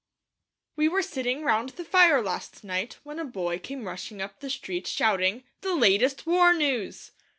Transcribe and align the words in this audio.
We 0.75 0.87
were 0.87 1.03
sitting 1.03 1.43
round 1.43 1.69
the 1.69 1.83
fire 1.85 2.23
last 2.23 2.63
night 2.63 2.97
when 3.03 3.19
a 3.19 3.23
boy 3.23 3.59
came 3.59 3.83
rushing 3.87 4.19
up 4.19 4.39
the 4.39 4.49
street 4.49 4.87
shouting, 4.87 5.43
'The 5.61 5.75
latest 5.75 6.25
war 6.25 6.55
news.' 6.55 7.11